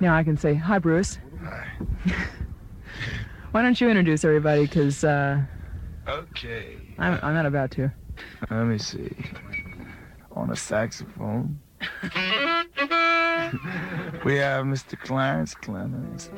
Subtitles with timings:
[0.00, 1.18] now I can say, hi, Bruce.
[1.42, 1.66] Hi.
[3.52, 4.62] Why don't you introduce everybody?
[4.66, 5.40] Because uh,
[6.08, 6.76] Okay.
[6.98, 7.92] I'm, I'm not about to.
[8.50, 9.10] Let me see.
[10.32, 11.58] On a saxophone.
[14.24, 14.98] we have Mr.
[14.98, 16.30] Clarence Clemens.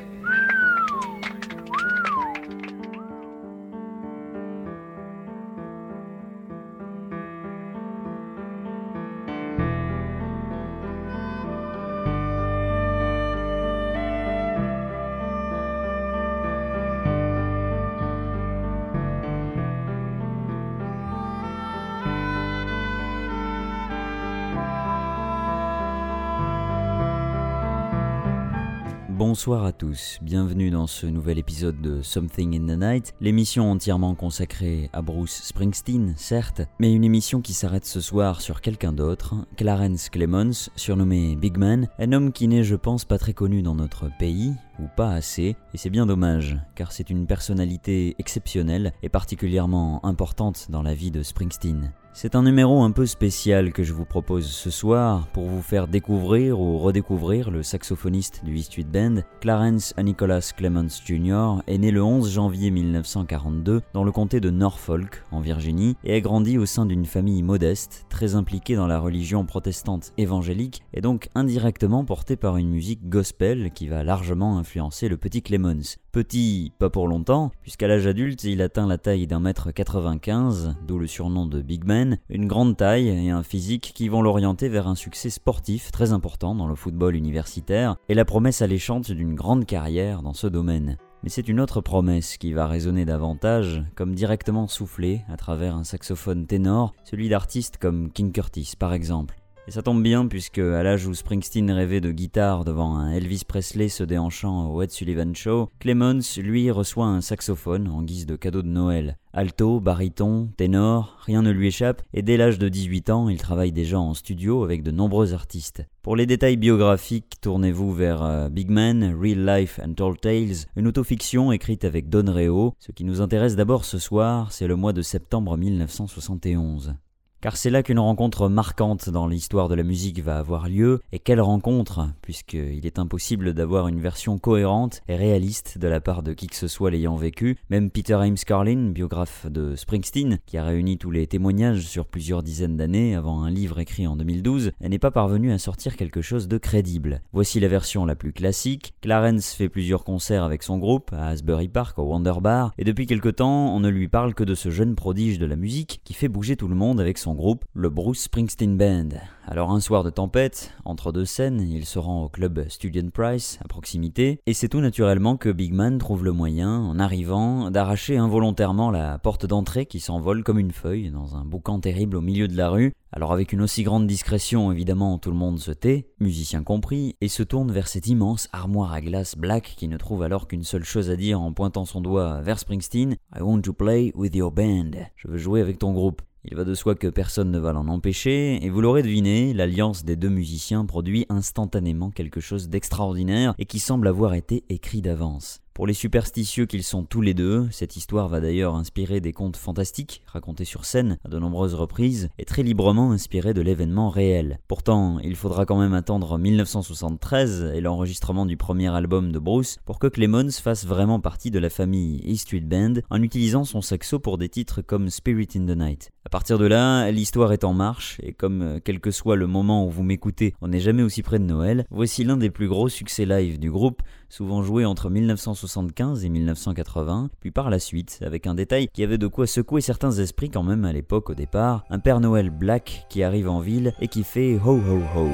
[29.39, 34.17] Bonsoir à tous, bienvenue dans ce nouvel épisode de Something in the Night, l'émission entièrement
[34.17, 39.37] consacrée à Bruce Springsteen, certes, mais une émission qui s'arrête ce soir sur quelqu'un d'autre,
[39.57, 43.77] Clarence Clemons, surnommé Big Man, un homme qui n'est je pense pas très connu dans
[43.77, 49.09] notre pays, ou pas assez, et c'est bien dommage, car c'est une personnalité exceptionnelle et
[49.09, 51.93] particulièrement importante dans la vie de Springsteen.
[52.21, 55.87] C'est un numéro un peu spécial que je vous propose ce soir pour vous faire
[55.87, 59.23] découvrir ou redécouvrir le saxophoniste du E Street Band.
[59.41, 61.63] Clarence Nicholas Clements Jr.
[61.69, 66.21] est né le 11 janvier 1942 dans le comté de Norfolk, en Virginie, et a
[66.21, 71.29] grandi au sein d'une famille modeste, très impliquée dans la religion protestante évangélique, et donc
[71.37, 75.99] indirectement portée par une musique gospel qui va largement influencer le petit Clemens.
[76.19, 80.99] Petit, pas pour longtemps, puisqu'à l'âge adulte, il atteint la taille d'un mètre 95, d'où
[80.99, 84.89] le surnom de Big Man, une grande taille et un physique qui vont l'orienter vers
[84.89, 89.65] un succès sportif très important dans le football universitaire et la promesse alléchante d'une grande
[89.65, 90.97] carrière dans ce domaine.
[91.23, 95.85] Mais c'est une autre promesse qui va résonner davantage, comme directement soufflée à travers un
[95.85, 99.38] saxophone ténor, celui d'artistes comme King Curtis par exemple.
[99.69, 103.43] Et ça tombe bien puisque à l'âge où Springsteen rêvait de guitare devant un Elvis
[103.47, 108.35] Presley se déhanchant au Ed Sullivan Show, Clemons lui reçoit un saxophone en guise de
[108.35, 109.19] cadeau de Noël.
[109.35, 113.73] Alto, baryton, ténor, rien ne lui échappe, et dès l'âge de 18 ans, il travaille
[113.73, 115.85] déjà en studio avec de nombreux artistes.
[116.01, 120.87] Pour les détails biographiques, tournez-vous vers euh, Big Man, Real Life and Tall Tales, une
[120.87, 122.73] autofiction écrite avec Don Reo.
[122.79, 126.95] Ce qui nous intéresse d'abord ce soir, c'est le mois de septembre 1971.
[127.41, 131.21] Car c'est là qu'une rencontre marquante dans l'histoire de la musique va avoir lieu, et
[131.21, 136.33] quelle rencontre, puisqu'il est impossible d'avoir une version cohérente et réaliste de la part de
[136.33, 137.57] qui que ce soit l'ayant vécu.
[137.71, 142.43] Même Peter Ames Carlin, biographe de Springsteen, qui a réuni tous les témoignages sur plusieurs
[142.43, 146.49] dizaines d'années avant un livre écrit en 2012, n'est pas parvenu à sortir quelque chose
[146.49, 147.23] de crédible.
[147.33, 148.95] Voici la version la plus classique.
[149.01, 153.07] Clarence fait plusieurs concerts avec son groupe, à Asbury Park, au Wonder Bar, et depuis
[153.07, 156.15] quelque temps, on ne lui parle que de ce jeune prodige de la musique qui
[156.15, 159.19] fait bouger tout le monde avec son groupe, le Bruce Springsteen Band.
[159.47, 163.59] Alors un soir de tempête, entre deux scènes, il se rend au club Student Price,
[163.65, 168.19] à proximité, et c'est tout naturellement que Big Man trouve le moyen, en arrivant, d'arracher
[168.19, 172.47] involontairement la porte d'entrée qui s'envole comme une feuille dans un boucan terrible au milieu
[172.47, 172.93] de la rue.
[173.11, 177.29] Alors avec une aussi grande discrétion, évidemment, tout le monde se tait, musicien compris, et
[177.29, 180.85] se tourne vers cette immense armoire à glace black qui ne trouve alors qu'une seule
[180.85, 184.53] chose à dire en pointant son doigt vers Springsteen, I want to play with your
[184.53, 184.91] band.
[185.17, 186.21] Je veux jouer avec ton groupe.
[186.51, 190.07] Il va de soi que personne ne va l'en empêcher, et vous l'aurez deviné, l'alliance
[190.07, 195.61] des deux musiciens produit instantanément quelque chose d'extraordinaire et qui semble avoir été écrit d'avance.
[195.79, 199.57] Pour les superstitieux qu'ils sont tous les deux, cette histoire va d'ailleurs inspirer des contes
[199.57, 204.59] fantastiques racontés sur scène à de nombreuses reprises et très librement inspirés de l'événement réel.
[204.67, 210.01] Pourtant, il faudra quand même attendre 1973 et l'enregistrement du premier album de Bruce pour
[210.01, 214.19] que Clemons fasse vraiment partie de la famille E Street Band en utilisant son saxo
[214.19, 216.11] pour des titres comme Spirit in the Night.
[216.25, 219.87] À partir de là, l'histoire est en marche et comme quel que soit le moment
[219.87, 222.89] où vous m'écoutez, on n'est jamais aussi près de Noël, voici l'un des plus gros
[222.89, 228.47] succès live du groupe, souvent joué entre 1975 et 1980, puis par la suite, avec
[228.47, 231.85] un détail qui avait de quoi secouer certains esprits quand même à l'époque au départ,
[231.91, 235.29] un Père Noël black qui arrive en ville et qui fait ho ho ho.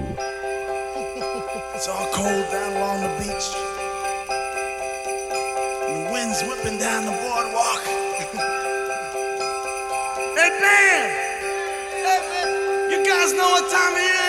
[12.91, 14.24] You guys know what time it is?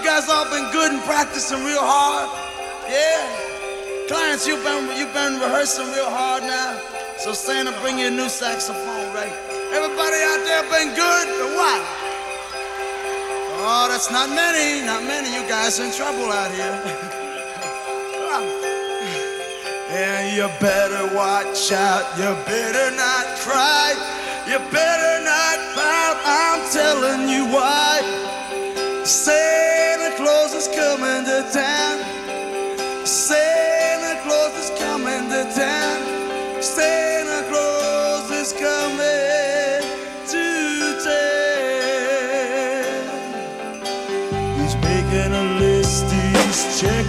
[0.00, 2.28] You guys all been good and practicing real hard.
[2.88, 3.20] Yeah.
[4.08, 6.80] Clients, you've been you've been rehearsing real hard now.
[7.18, 9.32] So Santa, bring you a new saxophone, right?
[9.76, 11.82] Everybody out there been good or what?
[13.60, 15.28] Oh, that's not many, not many.
[15.36, 16.64] You guys in trouble out here.
[19.92, 22.08] yeah, you better watch out.
[22.16, 23.92] You better not cry.
[24.48, 28.00] You better not pout, I'm telling you why.
[29.04, 29.49] Santa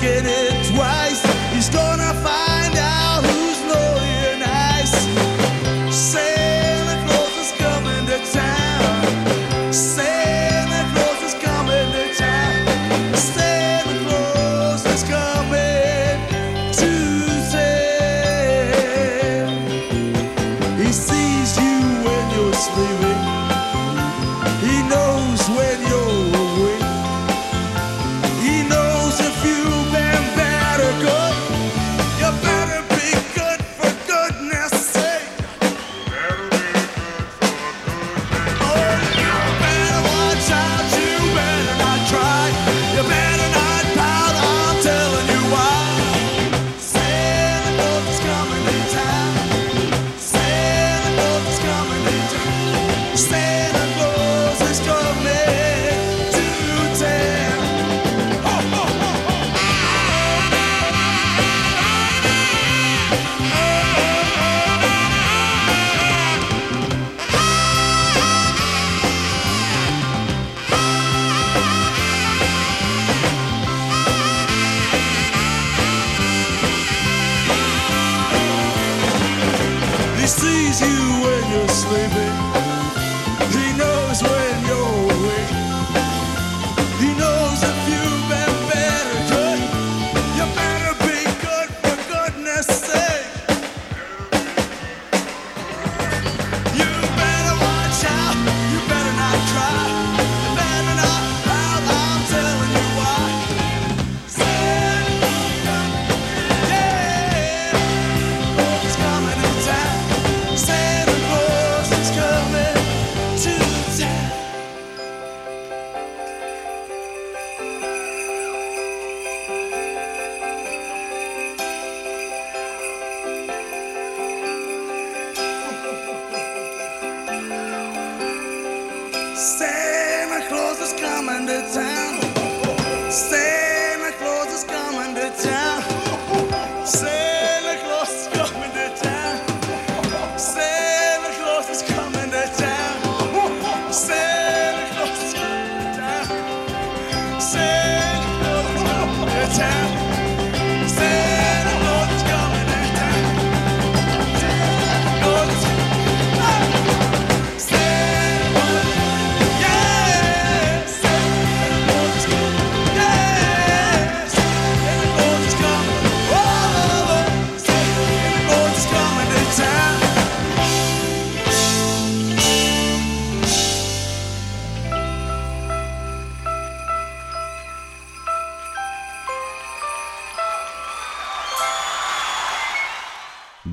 [0.01, 0.40] get it.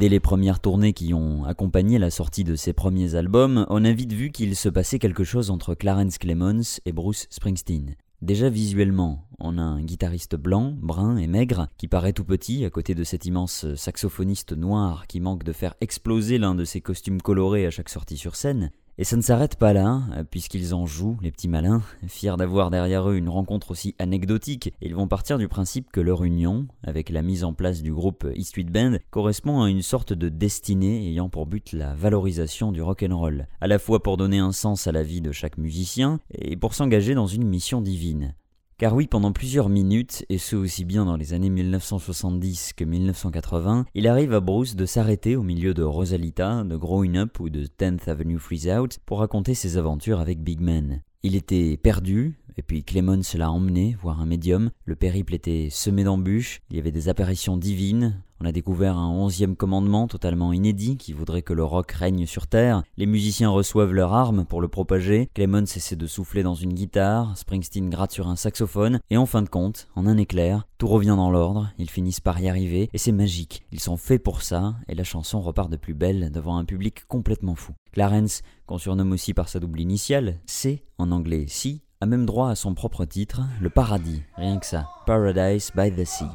[0.08, 4.14] Les premières tournées qui ont accompagné la sortie de ses premiers albums, on a vite
[4.14, 7.94] vu qu'il se passait quelque chose entre Clarence Clemons et Bruce Springsteen.
[8.22, 12.70] Déjà visuellement, on a un guitariste blanc, brun et maigre qui paraît tout petit à
[12.70, 17.20] côté de cet immense saxophoniste noir qui manque de faire exploser l'un de ses costumes
[17.20, 18.70] colorés à chaque sortie sur scène.
[19.00, 23.08] Et ça ne s'arrête pas là, puisqu'ils en jouent, les petits malins, fiers d'avoir derrière
[23.08, 27.22] eux une rencontre aussi anecdotique, ils vont partir du principe que leur union, avec la
[27.22, 31.28] mise en place du groupe E Street Band, correspond à une sorte de destinée ayant
[31.28, 35.04] pour but la valorisation du rock'n'roll, à la fois pour donner un sens à la
[35.04, 38.34] vie de chaque musicien, et pour s'engager dans une mission divine.
[38.78, 43.86] Car oui, pendant plusieurs minutes, et ce aussi bien dans les années 1970 que 1980,
[43.92, 47.64] il arrive à Bruce de s'arrêter au milieu de Rosalita, de Growing Up ou de
[47.64, 51.02] 10th Avenue Freeze Out pour raconter ses aventures avec Big Man.
[51.24, 54.70] Il était perdu, et puis Clemons l'a emmené voir un médium.
[54.84, 58.20] Le périple était semé d'embûches, il y avait des apparitions divines.
[58.40, 62.46] On a découvert un onzième commandement totalement inédit qui voudrait que le rock règne sur
[62.46, 62.84] Terre.
[62.96, 65.28] Les musiciens reçoivent leur arme pour le propager.
[65.34, 67.36] Clemons essaie de souffler dans une guitare.
[67.36, 69.00] Springsteen gratte sur un saxophone.
[69.10, 71.72] Et en fin de compte, en un éclair, tout revient dans l'ordre.
[71.78, 72.88] Ils finissent par y arriver.
[72.92, 73.66] Et c'est magique.
[73.72, 74.76] Ils sont faits pour ça.
[74.88, 77.72] Et la chanson repart de plus belle devant un public complètement fou.
[77.90, 82.50] Clarence, qu'on surnomme aussi par sa double initiale, C en anglais Si, a même droit
[82.50, 86.26] à son propre titre, Le Paradis, rien que ça, Paradise by the Sea.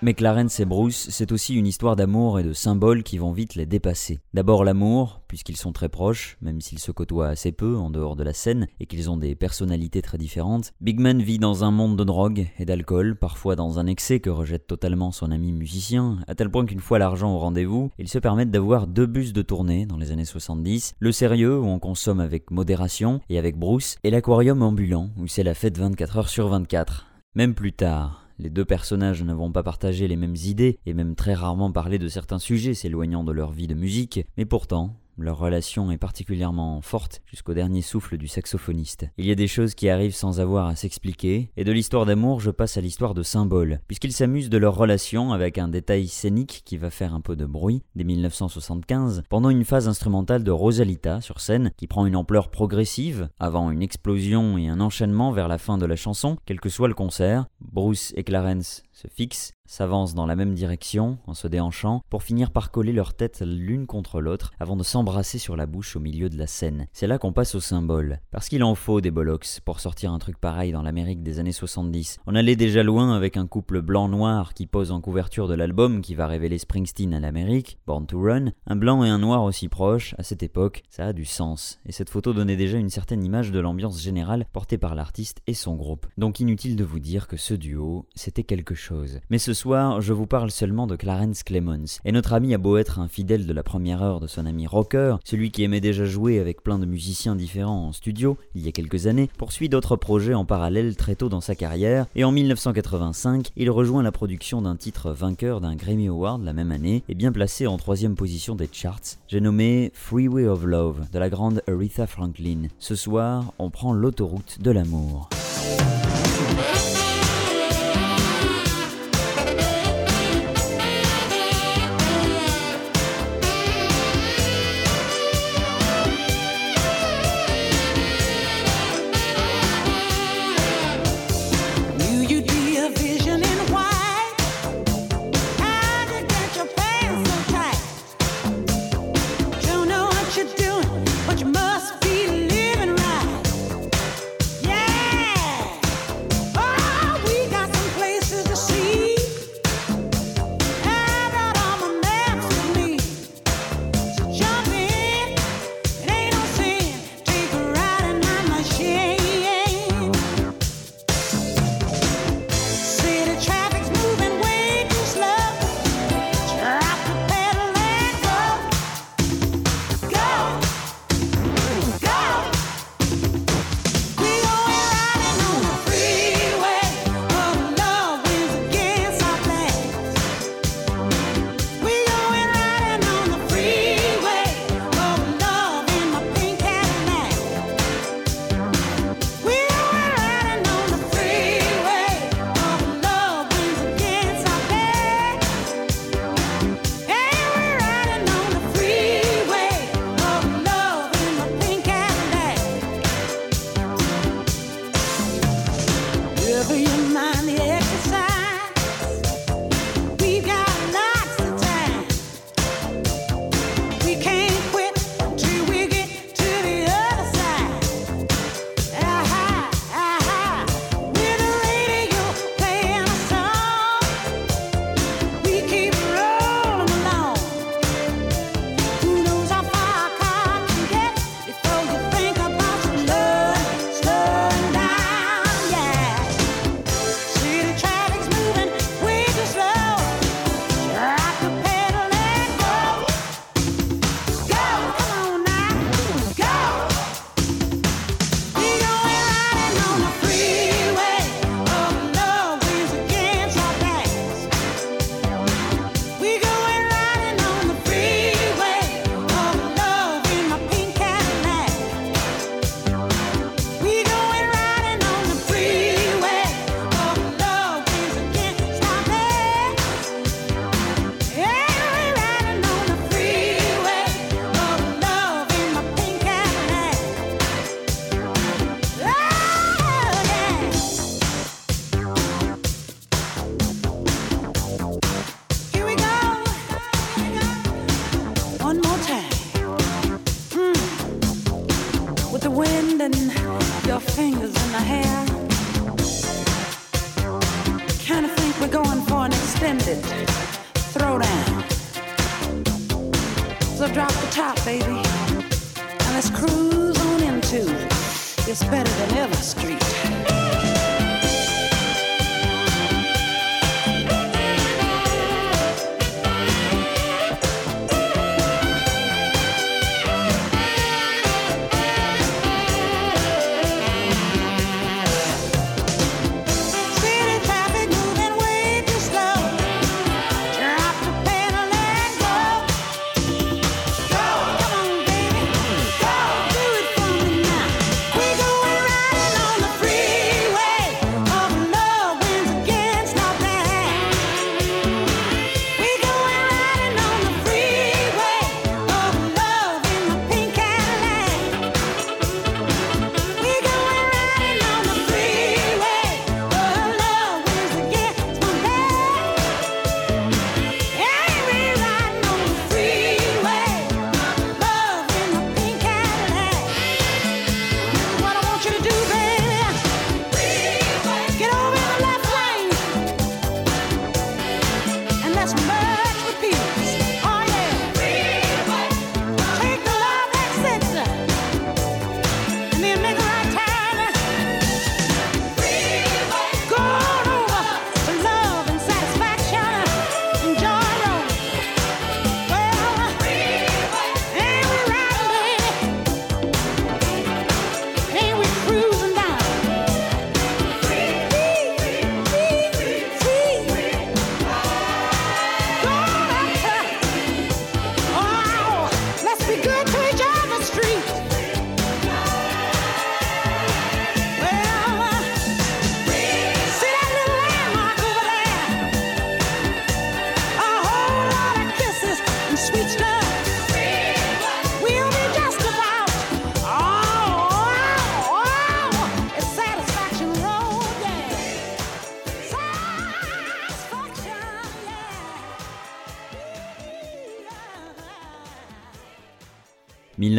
[0.00, 3.56] Mais Clarence et Bruce, c'est aussi une histoire d'amour et de symboles qui vont vite
[3.56, 4.20] les dépasser.
[4.32, 8.22] D'abord l'amour, puisqu'ils sont très proches, même s'ils se côtoient assez peu en dehors de
[8.22, 10.72] la scène et qu'ils ont des personnalités très différentes.
[10.80, 14.30] Big Man vit dans un monde de drogue et d'alcool, parfois dans un excès que
[14.30, 18.20] rejette totalement son ami musicien, à tel point qu'une fois l'argent au rendez-vous, ils se
[18.20, 22.20] permettent d'avoir deux bus de tournée dans les années 70, le sérieux où on consomme
[22.20, 26.46] avec modération et avec Bruce, et l'aquarium ambulant où c'est la fête 24 heures sur
[26.46, 27.06] 24.
[27.34, 31.14] Même plus tard, les deux personnages ne vont pas partager les mêmes idées et même
[31.14, 35.38] très rarement parler de certains sujets s'éloignant de leur vie de musique, mais pourtant, leur
[35.38, 39.06] relation est particulièrement forte jusqu'au dernier souffle du saxophoniste.
[39.18, 42.40] Il y a des choses qui arrivent sans avoir à s'expliquer, et de l'histoire d'amour
[42.40, 46.62] je passe à l'histoire de symboles, puisqu'ils s'amusent de leur relation avec un détail scénique
[46.64, 51.20] qui va faire un peu de bruit dès 1975, pendant une phase instrumentale de Rosalita
[51.20, 55.58] sur scène, qui prend une ampleur progressive, avant une explosion et un enchaînement vers la
[55.58, 57.46] fin de la chanson, quel que soit le concert.
[57.60, 62.50] Bruce et Clarence se fixent, s'avancent dans la même direction en se déhanchant pour finir
[62.50, 66.28] par coller leurs têtes l'une contre l'autre avant de s'embrasser sur la bouche au milieu
[66.28, 66.88] de la scène.
[66.92, 68.20] C'est là qu'on passe au symbole.
[68.32, 71.52] Parce qu'il en faut des bollocks pour sortir un truc pareil dans l'Amérique des années
[71.52, 72.18] 70.
[72.26, 76.14] On allait déjà loin avec un couple blanc-noir qui pose en couverture de l'album qui
[76.14, 78.46] va révéler Springsteen à l'Amérique, Born to Run.
[78.66, 81.78] Un blanc et un noir aussi proches, à cette époque, ça a du sens.
[81.86, 85.54] Et cette photo donnait déjà une certaine image de l'ambiance générale portée par l'artiste et
[85.54, 86.06] son groupe.
[86.16, 88.88] Donc inutile de vous dire que ce duo, c'était quelque chose
[89.30, 91.98] mais ce soir, je vous parle seulement de Clarence Clemons.
[92.04, 94.68] Et notre ami a beau être un fidèle de la première heure de son ami
[94.68, 98.68] rocker, celui qui aimait déjà jouer avec plein de musiciens différents en studio, il y
[98.68, 102.30] a quelques années, poursuit d'autres projets en parallèle très tôt dans sa carrière, et en
[102.30, 107.16] 1985, il rejoint la production d'un titre vainqueur d'un Grammy Award la même année, et
[107.16, 109.18] bien placé en troisième position des charts.
[109.26, 112.68] J'ai nommé Freeway of Love de la grande Aretha Franklin.
[112.78, 115.28] Ce soir, on prend l'autoroute de l'amour.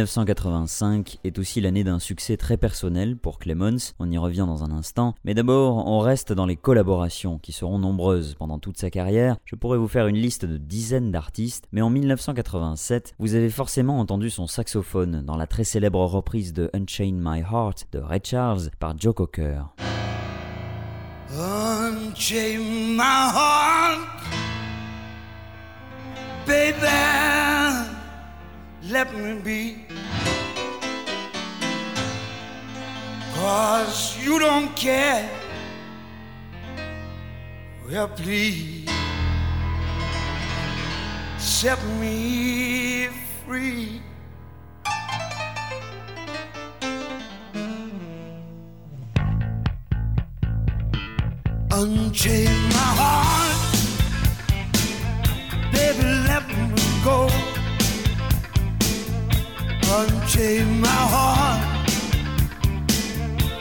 [0.10, 4.72] 1985 est aussi l'année d'un succès très personnel pour Clemons, on y revient dans un
[4.72, 9.38] instant, mais d'abord on reste dans les collaborations qui seront nombreuses pendant toute sa carrière.
[9.46, 14.00] Je pourrais vous faire une liste de dizaines d'artistes, mais en 1987, vous avez forcément
[14.00, 18.72] entendu son saxophone dans la très célèbre reprise de Unchain My Heart de Ray Charles
[18.80, 19.62] par Joe Cocker.
[21.38, 24.00] Unchain my heart,
[26.48, 27.49] baby.
[28.84, 29.86] Let me be.
[33.34, 35.30] Cause you don't care.
[37.90, 38.90] Well, please
[41.38, 43.08] set me
[43.46, 44.02] free.
[51.72, 53.72] Unchain my heart,
[55.72, 57.30] baby, let me go
[59.98, 61.62] unchain my heart.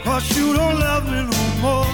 [0.03, 1.91] Cause you don't love me no more.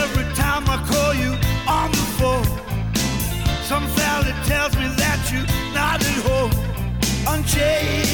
[0.00, 1.32] Every time I call you
[1.66, 2.48] on the phone,
[3.70, 6.52] some fella tells me that you're not at home.
[7.32, 8.07] Unchain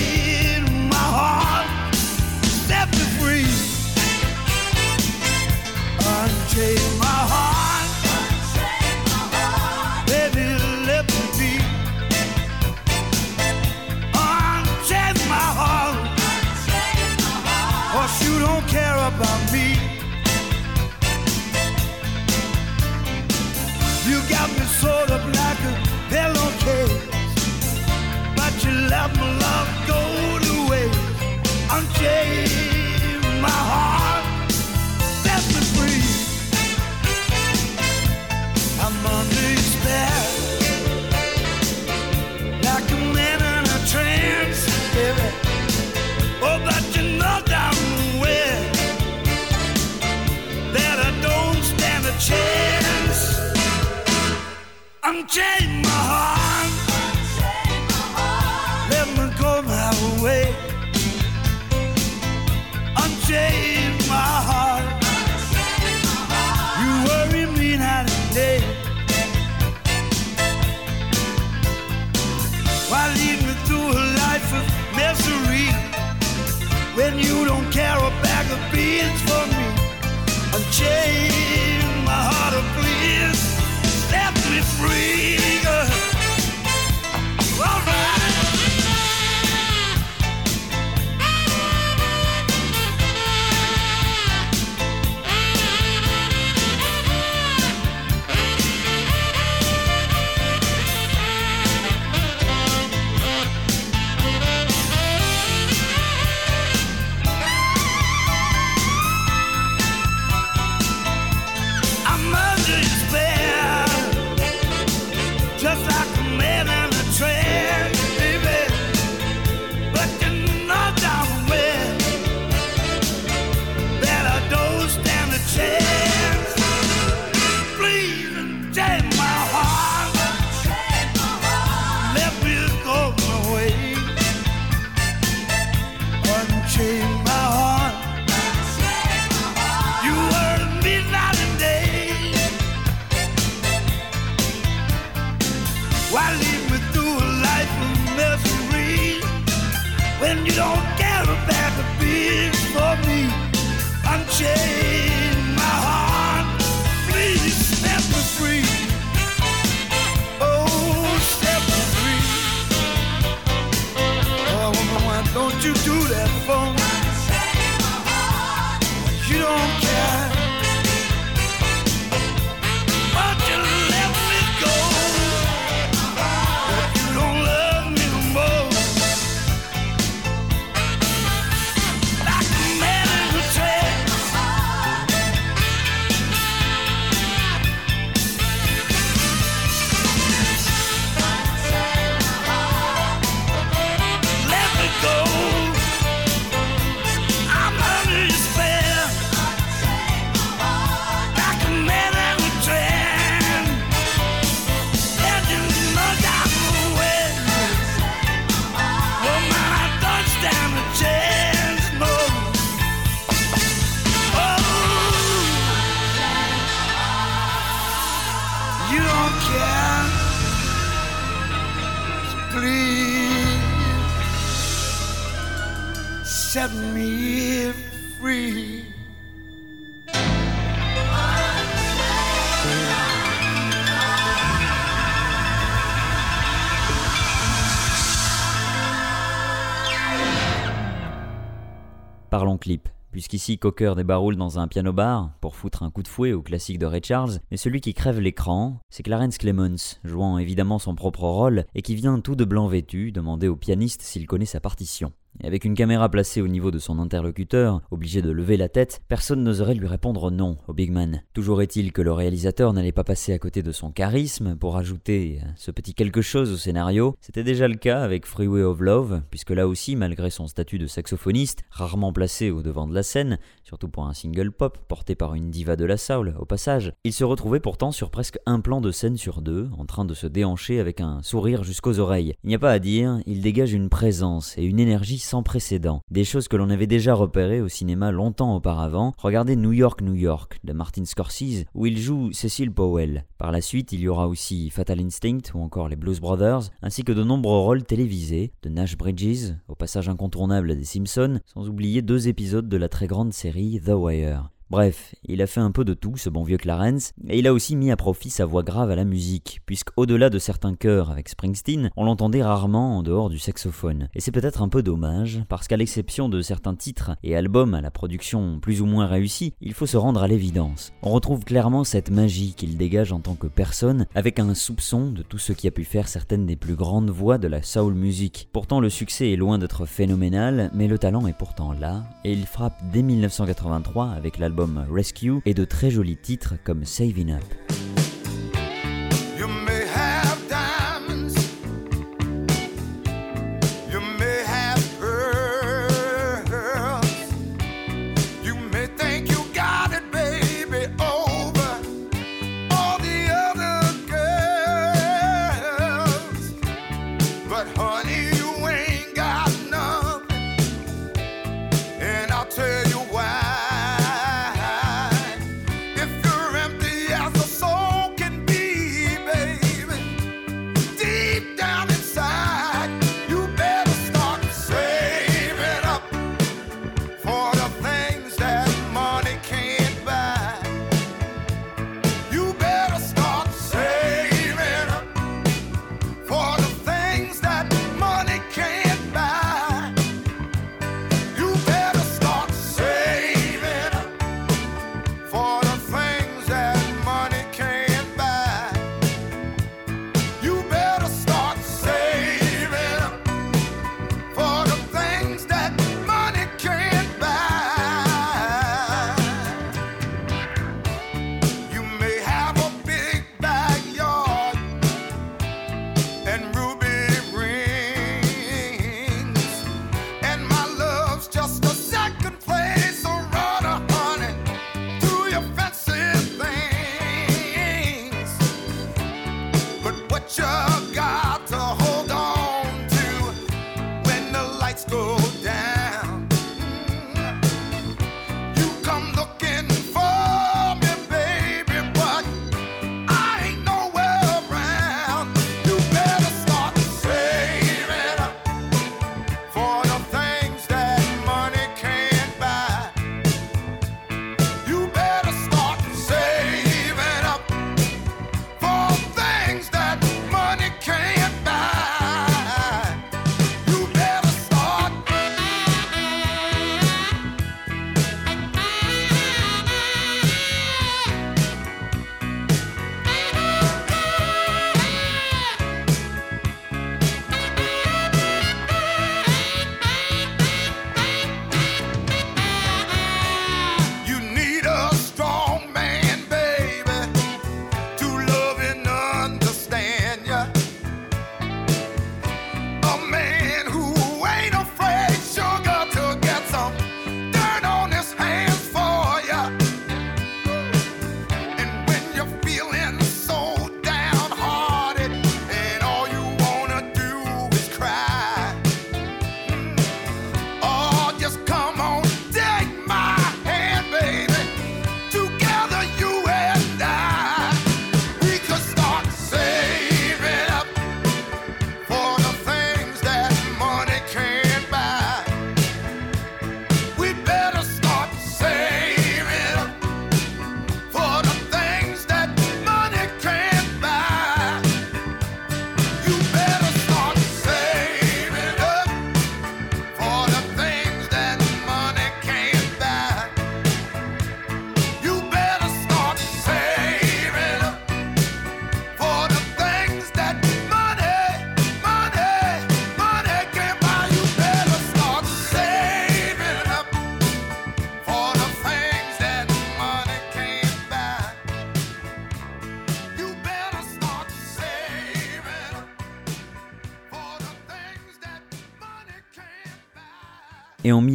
[242.35, 242.89] Parlons clip.
[243.13, 246.81] Puisqu'ici Cocker débaroule dans un piano bar pour foutre un coup de fouet au classique
[246.81, 251.23] de Ray Charles, mais celui qui crève l'écran, c'est Clarence Clemons, jouant évidemment son propre
[251.23, 255.13] rôle et qui vient tout de blanc vêtu demander au pianiste s'il connaît sa partition.
[255.43, 259.43] Avec une caméra placée au niveau de son interlocuteur, obligé de lever la tête, personne
[259.43, 261.23] n'oserait lui répondre non au big man.
[261.33, 265.41] Toujours est-il que le réalisateur n'allait pas passer à côté de son charisme pour ajouter
[265.57, 267.17] ce petit quelque chose au scénario.
[267.21, 270.87] C'était déjà le cas avec Freeway of Love, puisque là aussi, malgré son statut de
[270.87, 275.35] saxophoniste, rarement placé au devant de la scène, surtout pour un single pop porté par
[275.35, 278.81] une diva de la soul au passage, il se retrouvait pourtant sur presque un plan
[278.81, 282.35] de scène sur deux, en train de se déhancher avec un sourire jusqu'aux oreilles.
[282.45, 286.01] Il n'y a pas à dire, il dégage une présence et une énergie sans précédent.
[286.11, 289.13] Des choses que l'on avait déjà repérées au cinéma longtemps auparavant.
[289.19, 293.25] Regardez New York, New York de Martin Scorsese où il joue Cecil Powell.
[293.39, 297.05] Par la suite, il y aura aussi Fatal Instinct ou encore les Blues Brothers, ainsi
[297.05, 302.03] que de nombreux rôles télévisés, de Nash Bridges, au passage incontournable des Simpsons, sans oublier
[302.03, 304.54] deux épisodes de la très grande série The Wire.
[304.71, 307.53] Bref, il a fait un peu de tout, ce bon vieux Clarence, et il a
[307.53, 311.29] aussi mis à profit sa voix grave à la musique, puisqu'au-delà de certains chœurs avec
[311.29, 314.09] Springsteen, on l'entendait rarement en dehors du saxophone.
[314.15, 317.83] Et c'est peut-être un peu dommage, parce qu'à l'exception de certains titres et albums à
[317.83, 320.95] la production plus ou moins réussie, il faut se rendre à l'évidence.
[321.03, 325.23] On retrouve clairement cette magie qu'il dégage en tant que personne, avec un soupçon de
[325.23, 328.49] tout ce qui a pu faire certaines des plus grandes voix de la soul music.
[328.55, 332.47] Pourtant, le succès est loin d'être phénoménal, mais le talent est pourtant là, et il
[332.47, 334.54] frappe dès 1983 avec l'album
[334.91, 338.04] Rescue et de très jolis titres comme Saving Up.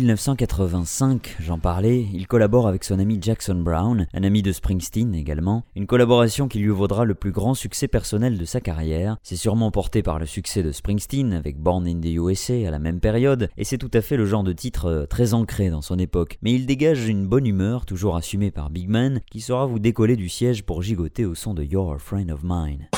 [0.09, 5.65] 1985, j'en parlais, il collabore avec son ami Jackson Brown, un ami de Springsteen également,
[5.75, 9.17] une collaboration qui lui vaudra le plus grand succès personnel de sa carrière.
[9.21, 12.79] C'est sûrement porté par le succès de Springsteen avec Born in the USA à la
[12.79, 15.83] même période, et c'est tout à fait le genre de titre euh, très ancré dans
[15.83, 16.39] son époque.
[16.41, 20.15] Mais il dégage une bonne humeur, toujours assumée par Big Man, qui saura vous décoller
[20.15, 22.89] du siège pour gigoter au son de You're a Friend of Mine.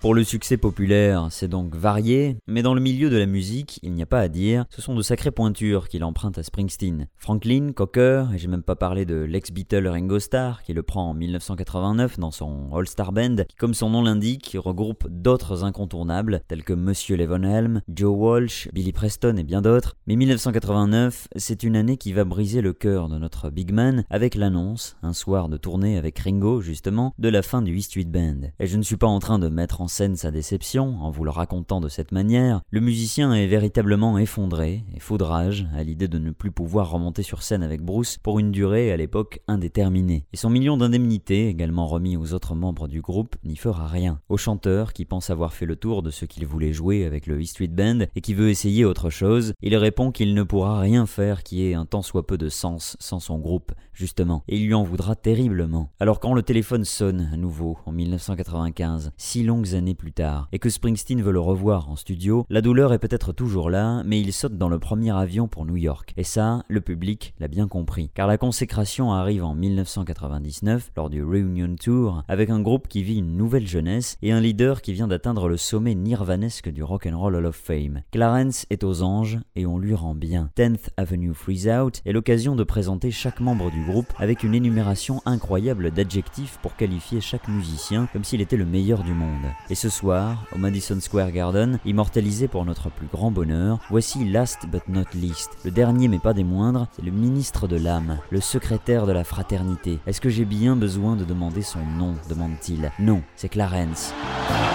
[0.00, 3.92] Pour le succès populaire, c'est donc varié, mais dans le milieu de la musique, il
[3.92, 7.08] n'y a pas à dire, ce sont de sacrées pointures qu'il emprunte à Springsteen.
[7.16, 11.14] Franklin, Cocker, et j'ai même pas parlé de l'ex-Beatle Ringo Starr, qui le prend en
[11.14, 16.74] 1989 dans son All-Star Band, qui comme son nom l'indique, regroupe d'autres incontournables, tels que
[16.74, 19.96] Monsieur Levonhelm, Joe Walsh, Billy Preston et bien d'autres.
[20.06, 24.34] Mais 1989, c'est une année qui va briser le cœur de notre big man avec
[24.34, 28.50] l'annonce, un soir de tournée avec Ringo justement, de la fin du E Street Band.
[28.60, 31.24] Et je ne suis pas en train de mettre en scène sa déception en vous
[31.24, 36.18] le racontant de cette manière, le musicien est véritablement effondré et foudrage à l'idée de
[36.18, 40.24] ne plus pouvoir remonter sur scène avec Bruce pour une durée à l'époque indéterminée.
[40.32, 44.20] Et son million d'indemnités, également remis aux autres membres du groupe, n'y fera rien.
[44.28, 47.40] Au chanteur qui pense avoir fait le tour de ce qu'il voulait jouer avec le
[47.40, 51.06] E Street Band et qui veut essayer autre chose, il répond qu'il ne pourra rien
[51.06, 54.66] faire qui ait un tant soit peu de sens sans son groupe, justement, et il
[54.66, 55.90] lui en voudra terriblement.
[56.00, 60.70] Alors quand le téléphone sonne à nouveau en 1995, six longues plus tard, et que
[60.70, 64.58] Springsteen veut le revoir en studio, la douleur est peut-être toujours là, mais il saute
[64.58, 66.12] dans le premier avion pour New York.
[66.16, 71.22] Et ça, le public l'a bien compris, car la consécration arrive en 1999 lors du
[71.22, 75.08] Reunion Tour, avec un groupe qui vit une nouvelle jeunesse et un leader qui vient
[75.08, 78.02] d'atteindre le sommet nirvanesque du Rock and Roll Hall of Fame.
[78.12, 80.50] Clarence est aux anges et on lui rend bien.
[80.56, 85.20] 10th Avenue Freeze Out est l'occasion de présenter chaque membre du groupe avec une énumération
[85.26, 89.46] incroyable d'adjectifs pour qualifier chaque musicien comme s'il était le meilleur du monde.
[89.68, 94.66] Et ce soir, au Madison Square Garden, immortalisé pour notre plus grand bonheur, voici last
[94.66, 95.50] but not least.
[95.64, 99.24] Le dernier mais pas des moindres, c'est le ministre de l'âme, le secrétaire de la
[99.24, 99.98] fraternité.
[100.06, 102.92] Est-ce que j'ai bien besoin de demander son nom demande-t-il.
[102.98, 104.12] Non, c'est Clarence.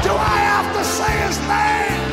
[0.03, 2.10] Do I have to say his name?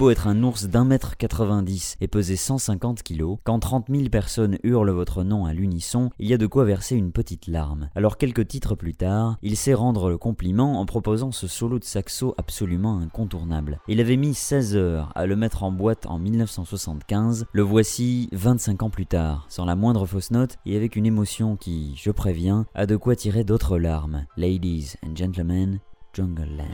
[0.00, 4.56] Beau être un ours d'un mètre 90 et peser 150 kilos, quand 30 000 personnes
[4.62, 7.90] hurlent votre nom à l'unisson, il y a de quoi verser une petite larme.
[7.94, 11.84] Alors quelques titres plus tard, il sait rendre le compliment en proposant ce solo de
[11.84, 13.78] saxo absolument incontournable.
[13.88, 18.82] Il avait mis 16 heures à le mettre en boîte en 1975, le voici 25
[18.84, 22.64] ans plus tard, sans la moindre fausse note et avec une émotion qui, je préviens,
[22.74, 24.24] a de quoi tirer d'autres larmes.
[24.38, 25.78] Ladies and gentlemen,
[26.14, 26.64] Jungle Land.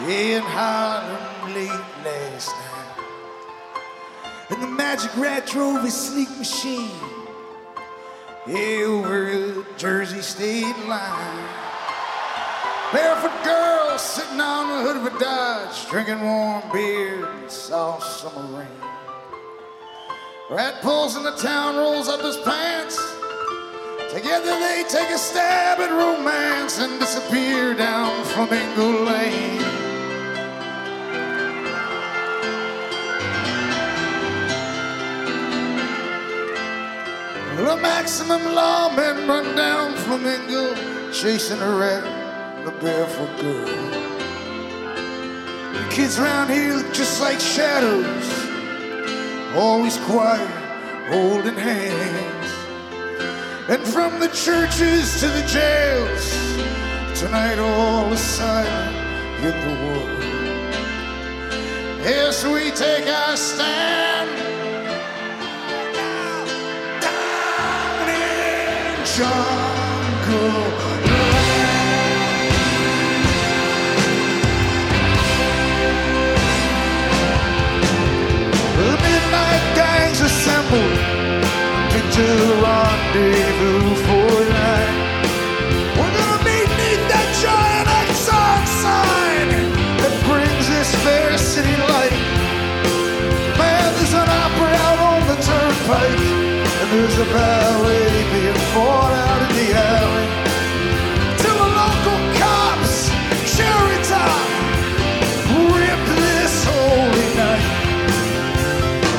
[0.00, 1.68] In Harlem late
[2.04, 3.06] last night.
[4.50, 6.90] And the Magic Rat drove his sleek machine
[8.46, 11.48] over the Jersey state line.
[12.92, 18.58] Barefoot girls sitting on the hood of a Dodge, drinking warm beer in soft summer
[18.58, 18.68] rain.
[20.50, 22.98] Rat pulls in the town, rolls up his pants.
[24.12, 29.61] Together they take a stab at romance and disappear down Flamingo Lane.
[37.62, 40.74] The maximum lawmen run down Flamingo,
[41.12, 42.02] chasing a rat,
[42.64, 43.66] the barefoot girl.
[45.72, 48.28] The kids around here look just like shadows,
[49.54, 50.50] always quiet,
[51.08, 52.50] holding hands.
[53.68, 56.32] And from the churches to the jails,
[57.20, 58.96] tonight all is silent
[59.38, 60.22] in the world.
[62.02, 64.51] Yes, we take our stand
[69.16, 70.72] jungle.
[79.02, 80.88] Midnight gangs assemble
[81.92, 82.02] the
[82.62, 84.51] rendezvous for
[96.92, 100.28] There's a ballet being fought out in the alley.
[101.40, 103.08] To the local cops,
[103.56, 104.44] cherry top,
[105.72, 107.64] rip this holy night.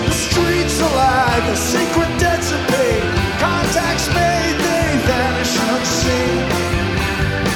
[0.05, 3.01] The streets alive, the secret debts are paid.
[3.41, 6.45] Contacts made, they vanish unseen.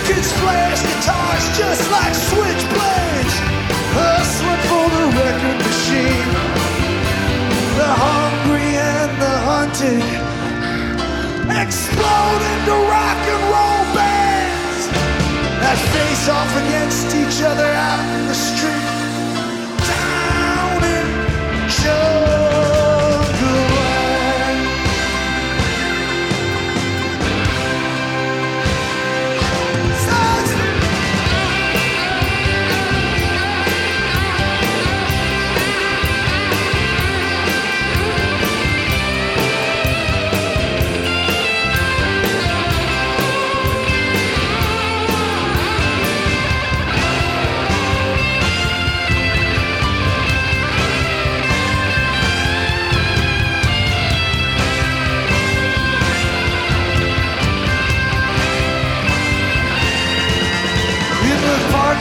[0.10, 2.67] Kids flash guitars just like switch.
[9.80, 10.02] melted,
[11.50, 14.88] explode into rock and roll bands
[15.62, 18.87] that face off against each other out in the street.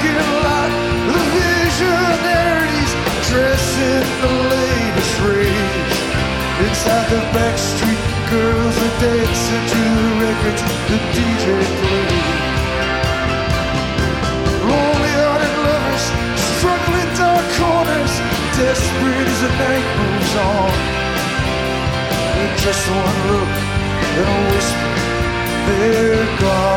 [0.07, 0.71] Parking lot,
[1.07, 2.93] the visionaries
[3.29, 5.97] dress in the latest rage.
[6.67, 11.47] Inside the back street, girls are dancing to the records the DJ
[11.79, 12.35] plays.
[14.71, 16.07] Lonely-hearted lovers
[16.57, 18.15] struggling dark corners,
[18.57, 20.73] desperate as the night moves on.
[22.37, 23.53] With just one look
[24.19, 24.93] and a whisper,
[25.67, 26.76] they're gone.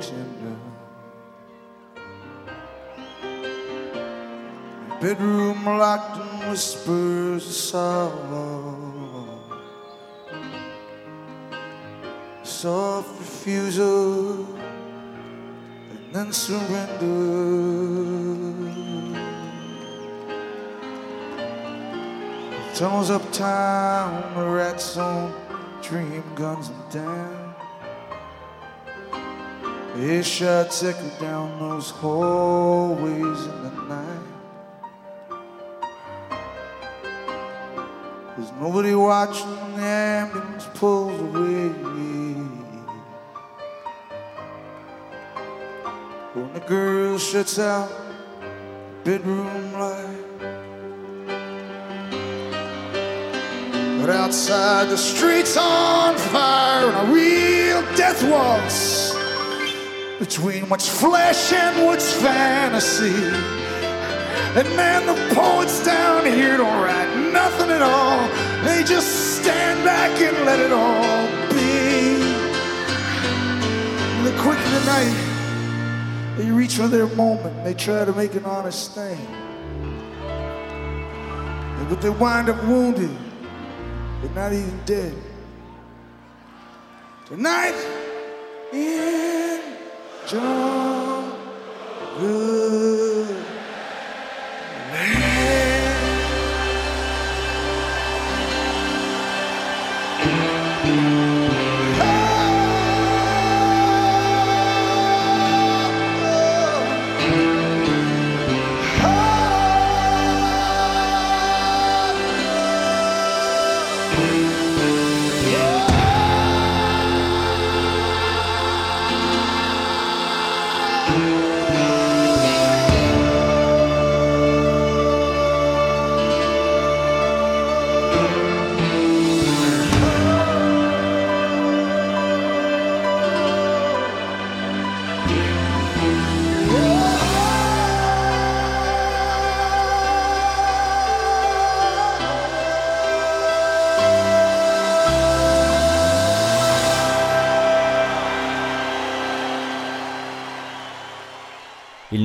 [0.00, 0.56] Tender.
[5.00, 8.96] Bedroom locked in whispers of sorrow.
[12.42, 14.46] Soft refusal
[15.90, 17.76] and then surrender.
[22.74, 25.32] Tunnels uptown, the rats on
[25.82, 27.35] dream guns and down.
[29.96, 34.20] Earshots echo down those hallways in the night.
[38.36, 41.68] There's nobody watching, the ambulance pulls away.
[46.34, 47.88] When the girl shuts out
[48.40, 50.24] the bedroom light.
[54.02, 59.05] But outside the streets on fire and a real death waltz
[60.26, 63.14] between what's flesh and what's fantasy.
[64.58, 68.26] And man, the poets down here don't write nothing at all.
[68.64, 72.16] They just stand back and let it all be.
[74.16, 77.62] And the quick of the night, they reach for their moment.
[77.62, 79.24] They try to make an honest thing.
[81.88, 83.16] But they wind up wounded
[84.20, 85.14] but not even dead.
[87.26, 87.76] Tonight
[88.72, 89.75] in
[90.26, 91.30] John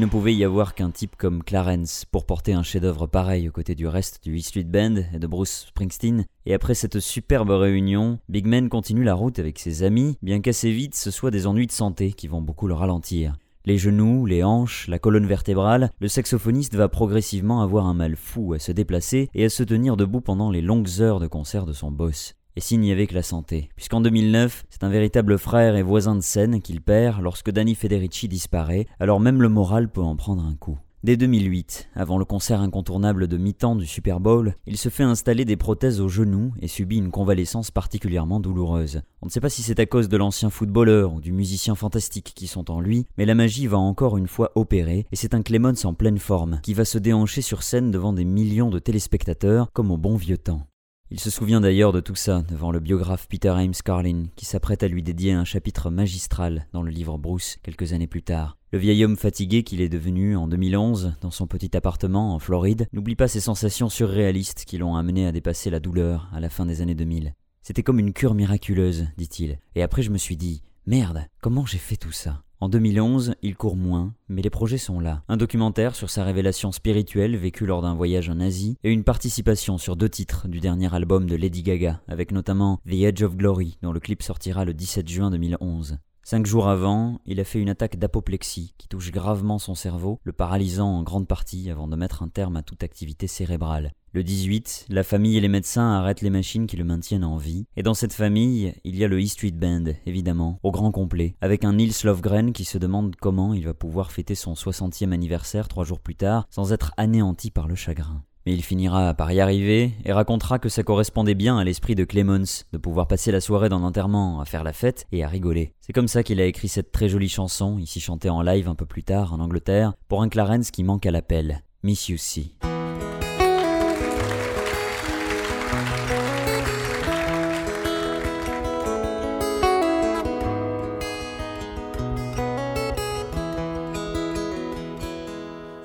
[0.02, 3.76] ne pouvait y avoir qu'un type comme Clarence pour porter un chef-d'œuvre pareil aux côtés
[3.76, 6.26] du reste du E Street Band et de Bruce Springsteen.
[6.48, 10.72] Et après cette superbe réunion, Big Man continue la route avec ses amis, bien qu'assez
[10.72, 13.36] vite ce soit des ennuis de santé qui vont beaucoup le ralentir.
[13.66, 18.54] Les genoux, les hanches, la colonne vertébrale, le saxophoniste va progressivement avoir un mal fou
[18.54, 21.74] à se déplacer et à se tenir debout pendant les longues heures de concert de
[21.74, 22.34] son boss.
[22.62, 26.16] Et s'il n'y avait que la santé, puisqu'en 2009, c'est un véritable frère et voisin
[26.16, 30.44] de scène qu'il perd lorsque Danny Federici disparaît, alors même le moral peut en prendre
[30.44, 30.78] un coup.
[31.04, 35.44] Dès 2008, avant le concert incontournable de mi-temps du Super Bowl, il se fait installer
[35.44, 39.02] des prothèses aux genoux et subit une convalescence particulièrement douloureuse.
[39.24, 42.34] On ne sait pas si c'est à cause de l'ancien footballeur ou du musicien fantastique
[42.36, 45.42] qui sont en lui, mais la magie va encore une fois opérer et c'est un
[45.42, 49.72] Clemons en pleine forme qui va se déhancher sur scène devant des millions de téléspectateurs
[49.74, 50.68] comme au bon vieux temps.
[51.14, 54.82] Il se souvient d'ailleurs de tout ça devant le biographe Peter Ames Carlin, qui s'apprête
[54.82, 58.58] à lui dédier un chapitre magistral dans le livre Bruce quelques années plus tard.
[58.72, 62.88] Le vieil homme fatigué qu'il est devenu en 2011 dans son petit appartement en Floride
[62.94, 66.66] n'oublie pas ses sensations surréalistes qui l'ont amené à dépasser la douleur à la fin
[66.66, 67.34] des années 2000.
[67.62, 69.60] C'était comme une cure miraculeuse, dit-il.
[69.76, 72.42] Et après je me suis dit, merde, comment j'ai fait tout ça?
[72.62, 75.24] En 2011, il court moins, mais les projets sont là.
[75.28, 79.80] Un documentaire sur sa révélation spirituelle vécue lors d'un voyage en Asie, et une participation
[79.80, 83.80] sur deux titres du dernier album de Lady Gaga, avec notamment The Edge of Glory,
[83.82, 85.98] dont le clip sortira le 17 juin 2011.
[86.24, 90.32] Cinq jours avant, il a fait une attaque d'apoplexie qui touche gravement son cerveau, le
[90.32, 93.92] paralysant en grande partie avant de mettre un terme à toute activité cérébrale.
[94.14, 97.66] Le 18, la famille et les médecins arrêtent les machines qui le maintiennent en vie.
[97.76, 101.36] Et dans cette famille, il y a le E Street Band, évidemment, au grand complet,
[101.42, 105.70] avec un Nils Lofgren qui se demande comment il va pouvoir fêter son 60e anniversaire
[105.70, 108.24] trois jours plus tard sans être anéanti par le chagrin.
[108.46, 112.04] Mais il finira par y arriver et racontera que ça correspondait bien à l'esprit de
[112.04, 115.74] Clemens, de pouvoir passer la soirée dans l'enterrement à faire la fête et à rigoler.
[115.80, 118.76] C'est comme ça qu'il a écrit cette très jolie chanson, ici chantée en live un
[118.76, 122.56] peu plus tard en Angleterre, pour un Clarence qui manque à l'appel, Miss You See.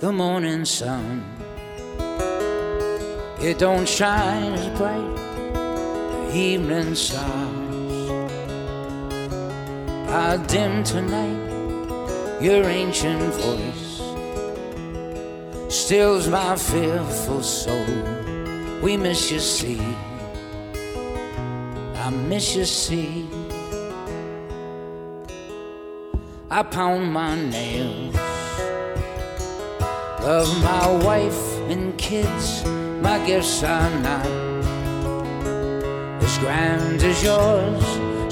[0.06, 1.15] the morning sun.
[3.46, 5.14] It don't shine as bright.
[5.52, 8.10] The evening stars
[10.10, 14.02] How dim tonight your ancient voice
[15.72, 17.86] stills my fearful soul.
[18.82, 19.80] We miss you, see.
[21.94, 23.28] I miss you, see.
[26.50, 28.16] I pound my nails.
[30.20, 32.64] Love my wife and kids.
[33.06, 34.26] My gifts are not
[36.26, 37.84] as grand as yours.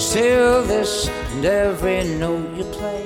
[0.03, 3.05] Still, this and every note you play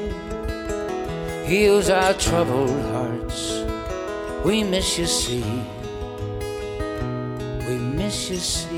[1.45, 3.65] heals our troubled hearts.
[4.47, 5.45] We miss you, see.
[7.69, 8.78] We miss you, see.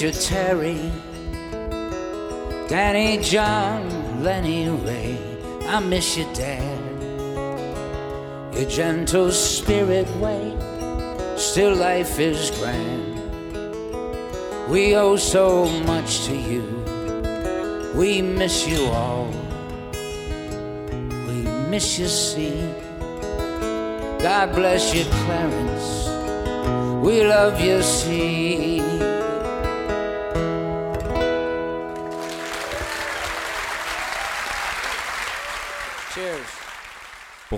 [0.00, 0.92] We Terry,
[2.68, 5.18] Danny, John, Lenny, Ray.
[5.66, 6.78] I miss you, Dad.
[8.54, 10.54] Your gentle spirit way,
[11.36, 13.18] still life is grand.
[14.68, 16.62] We owe so much to you.
[17.96, 19.32] We miss you all.
[21.26, 22.72] We miss you, see.
[24.20, 26.06] God bless you, Clarence.
[27.04, 28.77] We love you, see.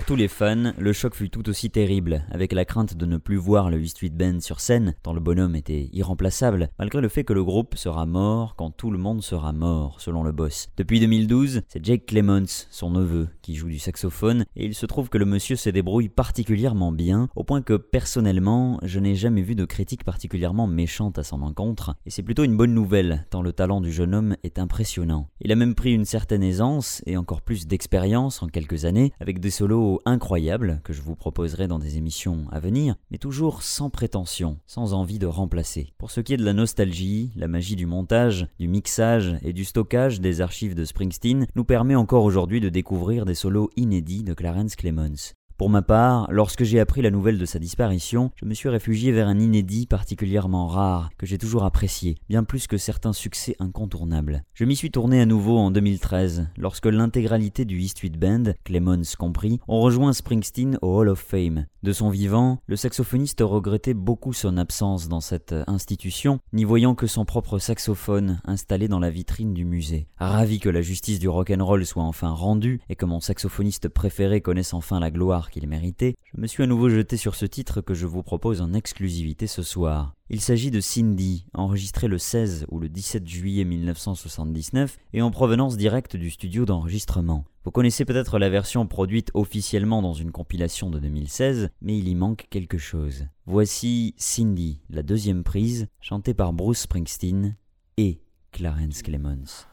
[0.01, 3.17] Pour tous les fans, le choc fut tout aussi terrible, avec la crainte de ne
[3.17, 7.07] plus voir le E Street Band sur scène, tant le bonhomme était irremplaçable, malgré le
[7.07, 10.69] fait que le groupe sera mort quand tout le monde sera mort, selon le boss.
[10.75, 15.09] Depuis 2012, c'est Jake Clements, son neveu, qui joue du saxophone, et il se trouve
[15.09, 19.53] que le monsieur se débrouille particulièrement bien, au point que personnellement, je n'ai jamais vu
[19.53, 23.53] de critique particulièrement méchante à son encontre, et c'est plutôt une bonne nouvelle, tant le
[23.53, 25.29] talent du jeune homme est impressionnant.
[25.41, 29.39] Il a même pris une certaine aisance, et encore plus d'expérience en quelques années, avec
[29.39, 33.89] des solos incroyables que je vous proposerai dans des émissions à venir, mais toujours sans
[33.89, 35.93] prétention, sans envie de remplacer.
[35.97, 39.65] Pour ce qui est de la nostalgie, la magie du montage, du mixage et du
[39.65, 44.33] stockage des archives de Springsteen nous permet encore aujourd'hui de découvrir des solos inédits de
[44.33, 45.33] Clarence Clemons.
[45.61, 49.11] Pour ma part, lorsque j'ai appris la nouvelle de sa disparition, je me suis réfugié
[49.11, 54.43] vers un inédit particulièrement rare, que j'ai toujours apprécié, bien plus que certains succès incontournables.
[54.55, 59.03] Je m'y suis tourné à nouveau en 2013, lorsque l'intégralité du E Street Band, Clemons
[59.19, 61.67] compris, ont rejoint Springsteen au Hall of Fame.
[61.83, 67.05] De son vivant, le saxophoniste regrettait beaucoup son absence dans cette institution, n'y voyant que
[67.05, 70.07] son propre saxophone installé dans la vitrine du musée.
[70.17, 74.73] Ravi que la justice du rock'n'roll soit enfin rendue et que mon saxophoniste préféré connaisse
[74.73, 77.93] enfin la gloire qu'il méritait, je me suis à nouveau jeté sur ce titre que
[77.93, 80.15] je vous propose en exclusivité ce soir.
[80.29, 85.77] Il s'agit de Cindy, enregistré le 16 ou le 17 juillet 1979 et en provenance
[85.77, 87.45] directe du studio d'enregistrement.
[87.63, 92.15] Vous connaissez peut-être la version produite officiellement dans une compilation de 2016, mais il y
[92.15, 93.27] manque quelque chose.
[93.45, 97.55] Voici Cindy, la deuxième prise, chantée par Bruce Springsteen
[97.97, 98.21] et
[98.51, 99.67] Clarence Clemons.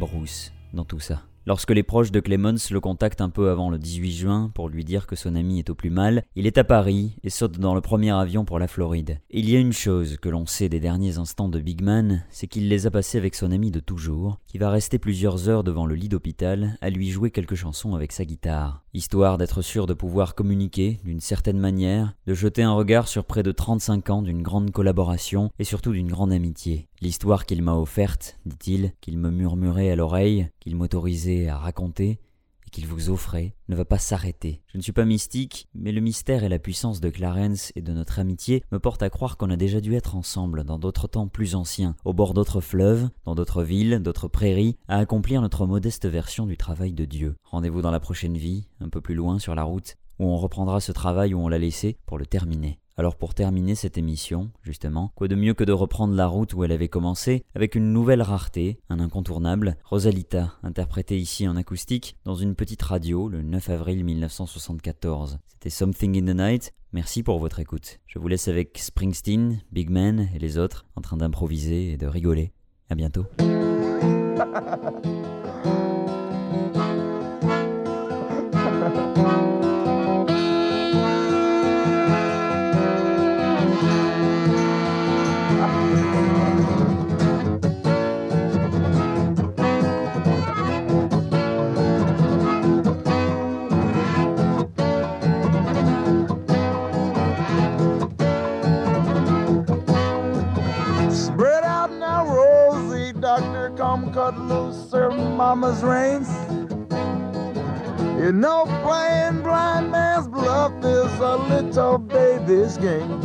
[0.00, 1.22] Bruce dans tout ça.
[1.46, 4.84] Lorsque les proches de Clemens le contactent un peu avant le 18 juin pour lui
[4.84, 7.74] dire que son ami est au plus mal, il est à Paris et saute dans
[7.74, 9.18] le premier avion pour la Floride.
[9.30, 12.46] Il y a une chose que l'on sait des derniers instants de Big Man, c'est
[12.46, 15.86] qu'il les a passés avec son ami de toujours, qui va rester plusieurs heures devant
[15.86, 19.94] le lit d'hôpital à lui jouer quelques chansons avec sa guitare, histoire d'être sûr de
[19.94, 24.42] pouvoir communiquer d'une certaine manière, de jeter un regard sur près de 35 ans d'une
[24.42, 26.89] grande collaboration et surtout d'une grande amitié.
[27.02, 32.20] L'histoire qu'il m'a offerte, dit-il, qu'il me murmurait à l'oreille, qu'il m'autorisait à raconter,
[32.66, 34.60] et qu'il vous offrait, ne va pas s'arrêter.
[34.66, 37.94] Je ne suis pas mystique, mais le mystère et la puissance de Clarence et de
[37.94, 41.26] notre amitié me portent à croire qu'on a déjà dû être ensemble dans d'autres temps
[41.26, 46.06] plus anciens, au bord d'autres fleuves, dans d'autres villes, d'autres prairies, à accomplir notre modeste
[46.06, 47.34] version du travail de Dieu.
[47.44, 50.80] Rendez-vous dans la prochaine vie, un peu plus loin sur la route, où on reprendra
[50.80, 52.78] ce travail où on l'a laissé pour le terminer.
[53.00, 56.64] Alors pour terminer cette émission, justement, quoi de mieux que de reprendre la route où
[56.64, 62.34] elle avait commencé, avec une nouvelle rareté, un incontournable, Rosalita, interprétée ici en acoustique, dans
[62.34, 65.38] une petite radio le 9 avril 1974.
[65.48, 68.00] C'était Something in the Night, merci pour votre écoute.
[68.06, 72.06] Je vous laisse avec Springsteen, Big Man et les autres, en train d'improviser et de
[72.06, 72.52] rigoler.
[72.90, 73.24] À bientôt.
[104.12, 106.28] cut loose her mama's reins.
[108.20, 113.20] You know, playing blind man's bluff is a little baby's game.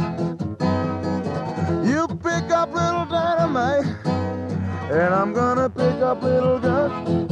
[1.83, 7.24] You pick up little dynamite, and I'm gonna pick up little gun.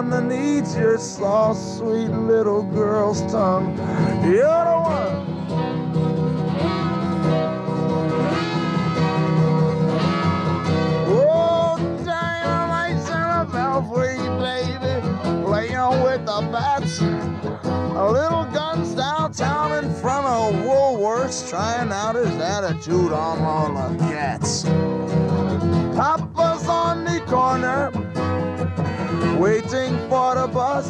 [0.00, 3.76] Ever gonna need's your soft, sweet little girl's tongue.
[4.24, 5.26] You're the one.
[11.06, 17.00] Oh, dynamite's in a belfry, baby, playing with the bats.
[17.00, 23.98] A little guns downtown in front of Woolworths, trying out his attitude on all the
[23.98, 24.64] cats.
[25.94, 27.89] Papa's on the corner,
[29.40, 30.86] waiting for the bus.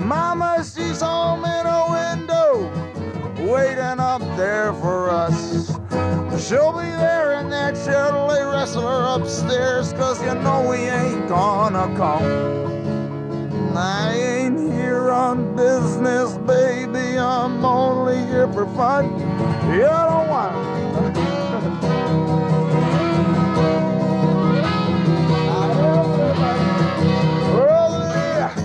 [0.00, 2.52] Mama, she's home in a window,
[3.52, 5.68] waiting up there for us.
[6.44, 13.76] She'll be there in that Chevrolet wrestler upstairs, cause you know we ain't gonna come.
[13.76, 17.16] I ain't here on business, baby.
[17.16, 19.04] I'm only here for fun.
[19.70, 20.81] You don't want.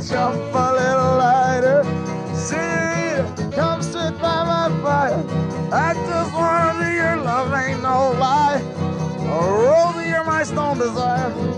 [0.10, 1.84] Jump a little lighter.
[2.34, 5.26] Senorita, come sit by my fire.
[5.74, 8.62] I just wanna be your love, ain't no lie.
[9.30, 11.57] Oh, Rosie, you're my stone desire.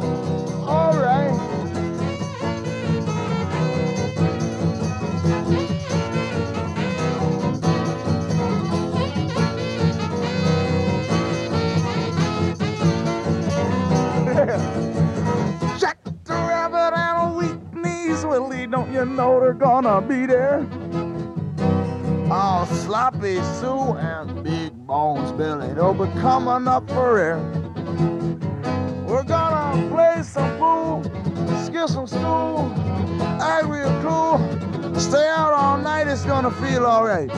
[18.92, 20.66] You know they're gonna be there?
[22.32, 27.40] Oh, Sloppy Sue and Big Bones Billy, they'll be coming up for air.
[29.08, 31.04] We're gonna play some pool,
[31.64, 32.72] skip some stool,
[33.42, 35.00] act real cool.
[35.00, 37.32] Stay out all night, it's gonna feel alright.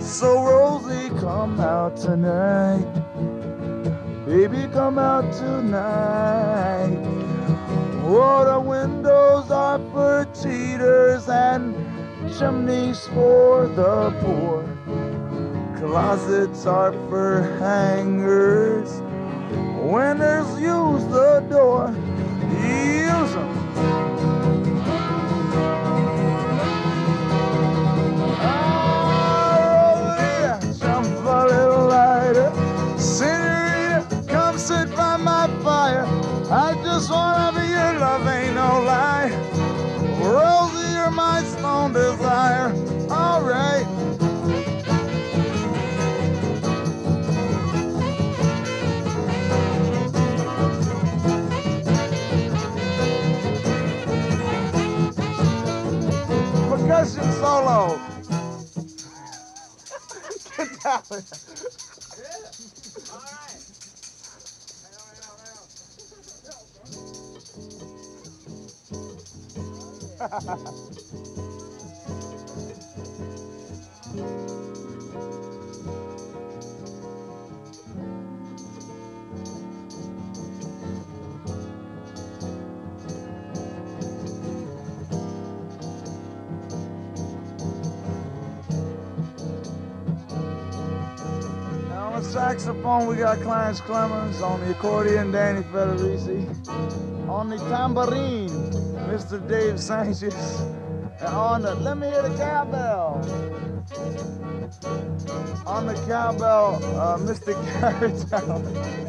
[0.00, 2.86] So Rosie, come out tonight.
[4.26, 6.99] Baby, come out tonight.
[8.12, 11.76] Oh, the windows are for cheaters and
[12.36, 14.64] chimneys for the poor.
[15.78, 18.90] Closets are for hangers.
[19.78, 21.94] Winners use the door.
[22.50, 23.50] Use 'em.
[28.32, 30.58] Oh, yeah.
[30.80, 32.52] Jump a little lighter.
[34.26, 35.46] Come sit by my
[38.10, 39.30] love ain't no lie.
[40.20, 42.74] Rosie, you're my stone desire.
[43.08, 43.86] All right.
[56.68, 58.00] Percussion solo.
[60.56, 61.49] Get down.
[92.22, 94.42] Saxophone, we got Clarence Clemens.
[94.42, 96.46] On the accordion, Danny Federici.
[97.28, 99.40] On the tambourine, Mr.
[99.48, 100.60] Dave Sanchez.
[101.26, 103.20] On the, let me hear the cowbell.
[105.66, 107.54] On the cowbell, uh, Mr.
[107.80, 109.00] Garrett Allen.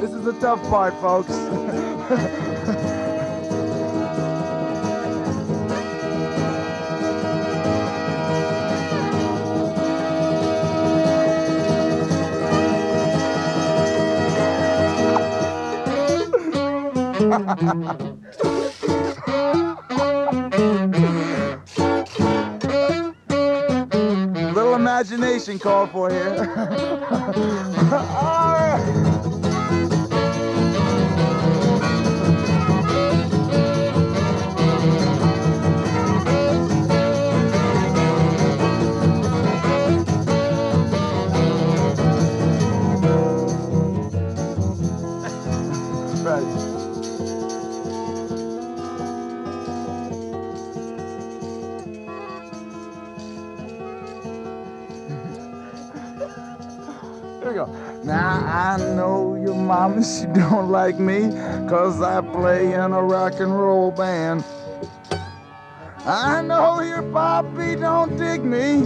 [0.00, 1.28] This is the tough part, folks.
[24.54, 26.46] Little imagination called for here.
[60.02, 61.30] she don't like me,
[61.68, 64.44] cause I play in a rock and roll band.
[66.06, 68.82] I know your poppy don't dig me,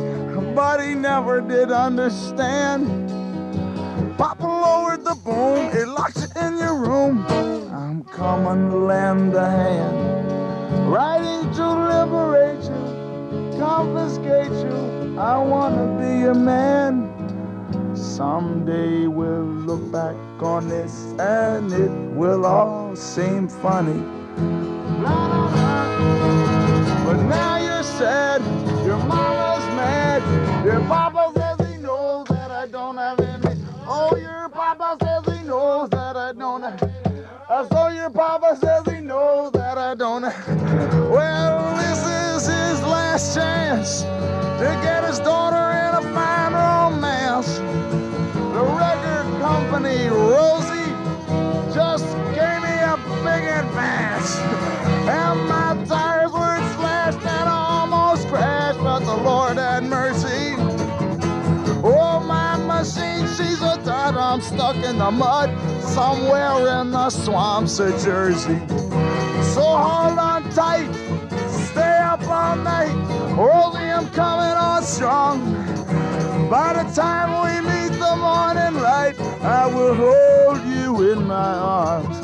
[0.54, 2.88] but he never did understand.
[4.18, 7.24] Papa lowered the boom, it locks you in your room.
[7.72, 15.16] I'm coming to lend a hand, writing to liberate you, confiscate you.
[15.18, 17.03] I wanna be a man.
[18.16, 24.00] Someday we'll look back on this and it will all seem funny.
[27.04, 28.40] But now you're sad,
[28.86, 30.22] your mama's mad,
[30.64, 33.60] your papa says he knows that I don't have any.
[33.84, 36.82] Oh, your papa says he knows that I don't have.
[37.48, 41.10] Uh, so your papa says he knows that I don't have.
[41.10, 44.04] Well, this is his last chance
[50.08, 50.90] Rosie,
[51.74, 52.06] just
[52.38, 54.38] gave me a big advance.
[55.08, 60.54] And my tires were slashed and almost crashed, but the Lord had mercy.
[61.84, 64.16] Oh, my machine, she's a dud.
[64.16, 65.50] I'm stuck in the mud
[65.82, 68.58] somewhere in the swamps of Jersey.
[69.52, 70.90] So hold on tight,
[71.50, 72.94] stay up all night.
[73.36, 75.38] Rosie, I'm coming on strong.
[76.48, 78.63] By the time we meet the morning
[79.44, 82.16] I will hold you in my arms.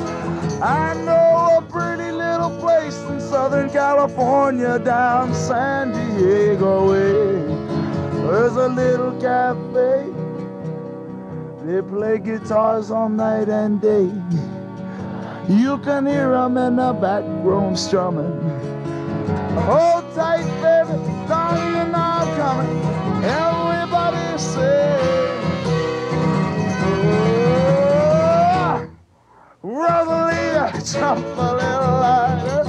[0.62, 7.42] I know a pretty little place in Southern California down San Diego way.
[8.22, 10.06] There's a little cafe.
[11.64, 14.10] They play guitars all night and day.
[15.46, 18.32] You can hear 'em in the back room strumming.
[19.68, 20.96] Hold tight, baby,
[21.28, 22.82] know I'm coming?
[23.22, 25.09] Everybody say,
[30.80, 32.59] Rosalita, jump a little lighter.